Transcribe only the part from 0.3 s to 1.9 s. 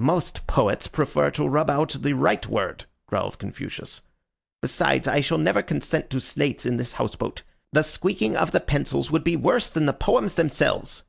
poets prefer to rub